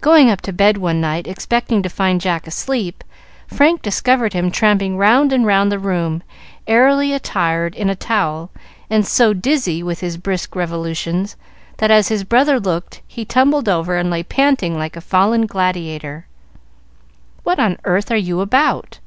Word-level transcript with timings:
Going 0.00 0.28
up 0.28 0.40
to 0.40 0.52
bed 0.52 0.78
one 0.78 1.00
night 1.00 1.28
expecting 1.28 1.84
to 1.84 1.88
find 1.88 2.20
Jack 2.20 2.48
asleep, 2.48 3.04
Frank 3.46 3.80
discovered 3.80 4.32
him 4.32 4.50
tramping 4.50 4.96
round 4.96 5.32
and 5.32 5.46
round 5.46 5.70
the 5.70 5.78
room 5.78 6.24
airily 6.66 7.12
attired 7.12 7.76
in 7.76 7.88
a 7.88 7.94
towel, 7.94 8.50
and 8.90 9.06
so 9.06 9.32
dizzy 9.32 9.80
with 9.80 10.00
his 10.00 10.16
brisk 10.16 10.56
revolutions 10.56 11.36
that 11.76 11.92
as 11.92 12.08
his 12.08 12.24
brother 12.24 12.58
looked 12.58 13.02
he 13.06 13.24
tumbled 13.24 13.68
over 13.68 13.96
and 13.96 14.10
lay 14.10 14.24
panting 14.24 14.76
like 14.76 14.96
a 14.96 15.00
fallen 15.00 15.46
gladiator. 15.46 16.26
"What 17.44 17.60
on 17.60 17.78
earth 17.84 18.10
are 18.10 18.16
you 18.16 18.40
about?" 18.40 18.98